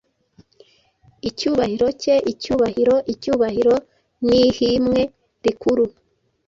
Icyubahiro 1.29 1.87
cye, 2.01 2.15
Icyubahiro, 2.31 2.95
Icyubahiro 3.13 3.75
nIhimwe 4.25 5.01
rikuru, 5.43 5.83